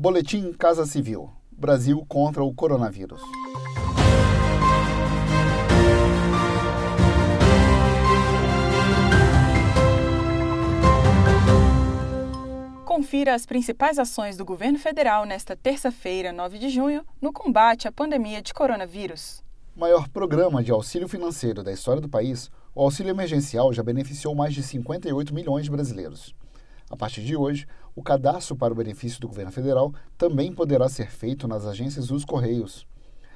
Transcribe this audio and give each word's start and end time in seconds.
Boletim 0.00 0.52
Casa 0.52 0.86
Civil: 0.86 1.28
Brasil 1.50 2.06
contra 2.08 2.44
o 2.44 2.54
coronavírus. 2.54 3.20
Confira 12.84 13.34
as 13.34 13.44
principais 13.44 13.98
ações 13.98 14.36
do 14.36 14.44
governo 14.44 14.78
federal 14.78 15.24
nesta 15.24 15.56
terça-feira, 15.56 16.32
9 16.32 16.60
de 16.60 16.68
junho, 16.68 17.04
no 17.20 17.32
combate 17.32 17.88
à 17.88 17.90
pandemia 17.90 18.40
de 18.40 18.54
coronavírus. 18.54 19.42
Maior 19.74 20.08
programa 20.10 20.62
de 20.62 20.70
auxílio 20.70 21.08
financeiro 21.08 21.64
da 21.64 21.72
história 21.72 22.00
do 22.00 22.08
país, 22.08 22.48
o 22.72 22.82
auxílio 22.82 23.10
emergencial 23.10 23.72
já 23.72 23.82
beneficiou 23.82 24.32
mais 24.32 24.54
de 24.54 24.62
58 24.62 25.34
milhões 25.34 25.64
de 25.64 25.72
brasileiros. 25.72 26.36
A 26.90 26.96
partir 26.96 27.22
de 27.22 27.36
hoje, 27.36 27.66
o 27.98 28.02
cadastro 28.02 28.54
para 28.54 28.72
o 28.72 28.76
benefício 28.76 29.20
do 29.20 29.26
governo 29.26 29.50
federal 29.50 29.92
também 30.16 30.52
poderá 30.52 30.88
ser 30.88 31.10
feito 31.10 31.48
nas 31.48 31.66
agências 31.66 32.06
dos 32.06 32.24
Correios. 32.24 32.86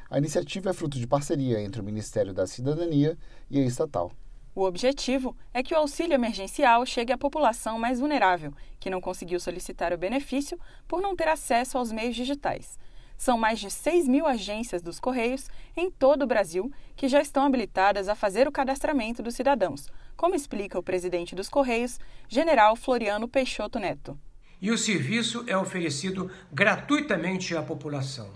A 0.09 0.19
iniciativa 0.19 0.71
é 0.71 0.73
fruto 0.73 1.01
de 1.01 1.07
parceria 1.07 1.61
entre 1.61 1.81
o 1.81 1.85
Ministério 1.85 2.33
da 2.33 2.47
Cidadania 2.47 3.19
e 3.51 3.59
a 3.59 3.65
estatal. 3.65 4.13
O 4.55 4.63
objetivo 4.63 5.37
é 5.53 5.65
que 5.65 5.75
o 5.75 5.79
auxílio 5.79 6.15
emergencial 6.15 6.87
chegue 6.87 7.13
à 7.13 7.19
população 7.19 7.77
mais 7.77 7.99
vulnerável, 7.99 8.53
que 8.79 8.89
não 8.89 9.01
conseguiu 9.01 9.41
solicitar 9.41 9.93
o 9.93 9.99
benefício 9.99 10.57
por 10.87 11.01
não 11.01 11.17
ter 11.17 11.27
acesso 11.27 11.77
aos 11.77 11.91
meios 11.91 12.15
digitais. 12.15 12.79
São 13.19 13.37
mais 13.37 13.59
de 13.59 13.69
6 13.69 14.07
mil 14.07 14.29
agências 14.29 14.81
dos 14.81 15.01
Correios 15.01 15.49
em 15.77 15.91
todo 15.91 16.23
o 16.23 16.27
Brasil 16.27 16.71
que 16.95 17.09
já 17.09 17.21
estão 17.21 17.45
habilitadas 17.45 18.09
a 18.09 18.15
fazer 18.15 18.47
o 18.47 18.53
cadastramento 18.53 19.25
dos 19.25 19.35
cidadãos, 19.35 19.89
como 20.17 20.37
explica 20.37 20.79
o 20.79 20.83
presidente 20.85 21.35
dos 21.35 21.49
Correios, 21.49 21.99
General 22.29 22.77
Floriano 22.77 23.27
Peixoto 23.27 23.81
Neto. 23.81 24.17
E 24.63 24.71
o 24.71 24.79
serviço 24.79 25.43
é 25.49 25.57
oferecido 25.57 26.31
gratuitamente 26.53 27.57
à 27.57 27.61
população. 27.61 28.31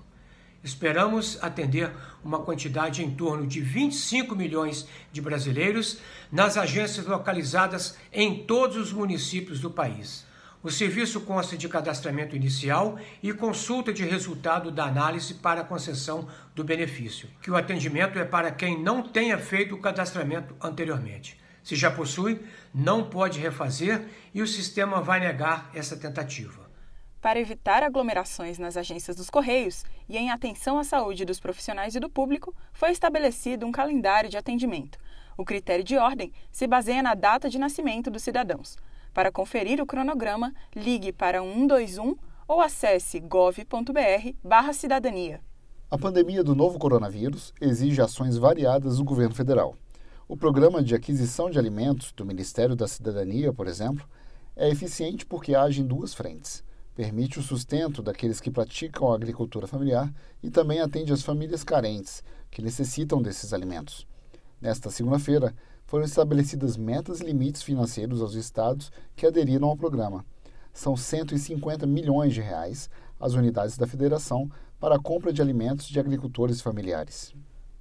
Esperamos 0.61 1.39
atender 1.41 1.93
uma 2.25 2.41
quantidade 2.41 3.05
em 3.05 3.13
torno 3.13 3.47
de 3.47 3.61
25 3.61 4.35
milhões 4.35 4.89
de 5.13 5.21
brasileiros 5.21 6.01
nas 6.33 6.57
agências 6.57 7.07
localizadas 7.07 7.97
em 8.13 8.43
todos 8.43 8.77
os 8.77 8.93
municípios 8.93 9.61
do 9.61 9.71
país. 9.71 10.27
O 10.65 10.69
serviço 10.69 11.21
consta 11.21 11.57
de 11.57 11.69
cadastramento 11.69 12.35
inicial 12.35 12.99
e 13.23 13.33
consulta 13.33 13.93
de 13.93 14.05
resultado 14.05 14.73
da 14.73 14.87
análise 14.87 15.35
para 15.35 15.61
a 15.61 15.65
concessão 15.65 16.27
do 16.57 16.65
benefício, 16.65 17.29
que 17.41 17.53
o 17.53 17.57
atendimento 17.57 18.19
é 18.19 18.25
para 18.25 18.51
quem 18.51 18.83
não 18.83 19.01
tenha 19.01 19.39
feito 19.39 19.77
o 19.77 19.81
cadastramento 19.81 20.57
anteriormente. 20.61 21.39
Se 21.67 21.75
já 21.75 21.91
possui, 21.91 22.41
não 22.73 23.11
pode 23.11 23.41
refazer 23.41 24.07
e 24.33 24.41
o 24.41 24.47
sistema 24.47 25.01
vai 25.01 25.19
negar 25.19 25.69
essa 25.75 25.97
tentativa. 25.97 26.71
Para 27.21 27.41
evitar 27.41 27.83
aglomerações 27.83 28.57
nas 28.57 28.77
agências 28.77 29.17
dos 29.17 29.29
Correios 29.29 29.85
e 30.09 30.17
em 30.17 30.31
atenção 30.31 30.79
à 30.79 30.85
saúde 30.85 31.25
dos 31.25 31.41
profissionais 31.41 31.97
e 31.97 31.99
do 31.99 32.09
público, 32.09 32.55
foi 32.73 32.93
estabelecido 32.93 33.67
um 33.67 33.73
calendário 33.73 34.31
de 34.31 34.37
atendimento. 34.37 34.97
O 35.37 35.45
critério 35.45 35.83
de 35.83 35.97
ordem 35.97 36.33
se 36.53 36.69
baseia 36.69 37.03
na 37.03 37.15
data 37.15 37.51
de 37.51 37.59
nascimento 37.59 38.13
dos 38.13 38.23
cidadãos. 38.23 38.77
Para 39.13 39.33
conferir 39.33 39.83
o 39.83 39.87
cronograma, 39.87 40.55
ligue 40.73 41.13
para 41.13 41.43
121 41.43 42.15
ou 42.47 42.61
acesse 42.61 43.19
gov.br/cidadania. 43.19 45.41
A 45.89 45.97
pandemia 45.99 46.43
do 46.43 46.55
novo 46.55 46.79
coronavírus 46.79 47.55
exige 47.61 48.03
ações 48.03 48.37
variadas 48.37 48.99
do 48.99 49.05
governo 49.05 49.35
federal. 49.35 49.77
O 50.29 50.37
programa 50.37 50.83
de 50.83 50.93
aquisição 50.93 51.49
de 51.49 51.57
alimentos 51.57 52.11
do 52.11 52.27
Ministério 52.27 52.75
da 52.75 52.89
Cidadania, 52.89 53.53
por 53.53 53.69
exemplo, 53.69 54.05
é 54.57 54.69
eficiente 54.69 55.25
porque 55.25 55.55
age 55.55 55.81
em 55.81 55.87
duas 55.87 56.15
frentes. 56.15 56.65
Permite 56.97 57.39
o 57.39 57.43
sustento 57.45 58.03
daqueles 58.03 58.41
que 58.41 58.51
praticam 58.51 59.13
a 59.13 59.15
agricultura 59.15 59.69
familiar 59.69 60.13
e 60.43 60.51
também 60.51 60.81
atende 60.81 61.13
as 61.13 61.23
famílias 61.23 61.63
carentes 61.63 62.25
que 62.51 62.61
necessitam 62.61 63.23
desses 63.23 63.53
alimentos. 63.53 64.05
Nesta 64.61 64.91
segunda-feira, 64.91 65.55
foram 65.85 66.05
estabelecidas 66.05 66.77
metas 66.77 67.21
e 67.21 67.25
limites 67.25 67.63
financeiros 67.63 68.21
aos 68.21 68.35
estados 68.35 68.91
que 69.15 69.29
aderiram 69.29 69.69
ao 69.69 69.77
programa. 69.77 70.27
São 70.73 70.97
150 70.97 71.87
milhões 71.87 72.35
de 72.35 72.41
reais 72.41 72.91
às 73.21 73.35
unidades 73.35 73.79
da 73.79 73.87
federação 73.87 74.51
para 74.81 74.97
a 74.97 75.01
compra 75.01 75.33
de 75.33 75.41
alimentos 75.41 75.87
de 75.87 76.01
agricultores 76.01 76.61
familiares. 76.61 77.33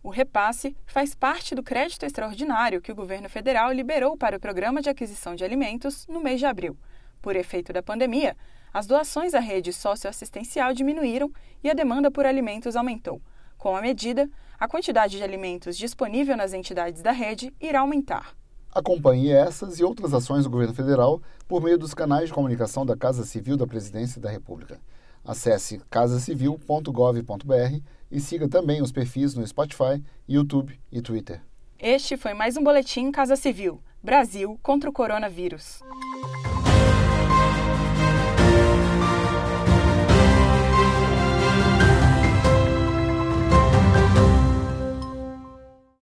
O 0.06 0.12
repasse 0.12 0.78
faz 0.86 1.16
parte 1.16 1.56
do 1.56 1.64
crédito 1.64 2.06
extraordinário 2.06 2.80
que 2.80 2.92
o 2.92 2.96
governo 2.96 3.28
federal 3.28 3.72
liberou 3.72 4.16
para 4.16 4.38
o 4.38 4.40
Programa 4.40 4.80
de 4.80 4.88
Aquisição 4.88 5.34
de 5.34 5.44
Alimentos 5.44 6.06
no 6.08 6.22
mês 6.22 6.40
de 6.40 6.46
abril. 6.46 6.78
Por 7.24 7.36
efeito 7.36 7.74
da 7.74 7.82
pandemia, 7.82 8.38
as 8.72 8.86
doações 8.86 9.34
à 9.34 9.40
rede 9.40 9.74
socioassistencial 9.74 10.76
diminuíram 10.76 11.32
e 11.64 11.72
a 11.72 11.74
demanda 11.74 12.12
por 12.12 12.24
alimentos 12.24 12.76
aumentou. 12.76 13.20
Com 13.58 13.76
a 13.76 13.82
medida, 13.82 14.30
a 14.60 14.68
quantidade 14.68 15.18
de 15.18 15.24
alimentos 15.24 15.76
disponível 15.76 16.38
nas 16.38 16.54
entidades 16.54 17.02
da 17.02 17.12
rede 17.12 17.52
irá 17.60 17.80
aumentar. 17.80 18.36
Acompanhe 18.72 19.32
essas 19.32 19.80
e 19.80 19.84
outras 19.84 20.14
ações 20.14 20.44
do 20.44 20.52
governo 20.52 20.76
federal 20.76 21.20
por 21.48 21.64
meio 21.64 21.80
dos 21.80 21.96
canais 21.96 22.28
de 22.28 22.34
comunicação 22.36 22.86
da 22.86 22.96
Casa 22.96 23.26
Civil 23.26 23.58
da 23.58 23.66
Presidência 23.66 24.22
da 24.22 24.30
República. 24.30 24.80
Acesse 25.25 25.81
casacivil.gov.br 25.90 27.80
e 28.12 28.19
siga 28.19 28.47
também 28.47 28.81
os 28.81 28.91
perfis 28.91 29.34
no 29.34 29.46
Spotify, 29.46 30.02
YouTube 30.28 30.80
e 30.91 31.02
Twitter. 31.02 31.41
Este 31.80 32.16
foi 32.16 32.34
mais 32.34 32.56
um 32.56 32.63
Boletim 32.63 33.12
Casa 33.12 33.35
Civil 33.35 33.81
Brasil 34.06 34.59
contra 34.62 34.88
o 34.88 34.94
Coronavírus. 34.94 35.80